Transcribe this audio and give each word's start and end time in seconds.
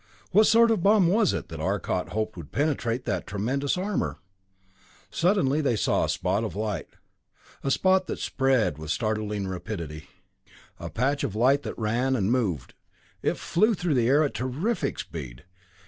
What 0.31 0.47
sort 0.47 0.71
of 0.71 0.81
bomb 0.81 1.05
was 1.05 1.31
it 1.31 1.49
that 1.49 1.59
Arcot 1.59 2.09
hoped 2.09 2.35
would 2.35 2.51
penetrate 2.51 3.05
that 3.05 3.27
tremendous 3.27 3.77
armor? 3.77 4.17
Suddenly 5.11 5.61
they 5.61 5.75
saw 5.75 5.99
a 5.99 6.01
great 6.05 6.09
spot 6.09 6.43
of 6.43 6.55
light, 6.55 6.87
a 7.63 7.69
spot 7.69 8.07
that 8.07 8.17
spread 8.17 8.79
with 8.79 8.89
startling 8.89 9.47
rapidity, 9.47 10.07
a 10.79 10.89
patch 10.89 11.23
of 11.23 11.35
light 11.35 11.61
that 11.61 11.77
ran, 11.77 12.15
and 12.15 12.31
moved. 12.31 12.73
It 13.21 13.37
flew 13.37 13.75
through 13.75 13.93
the 13.93 14.07
air 14.09 14.23
at 14.23 14.33
terrific 14.33 14.97
speed. 14.97 15.43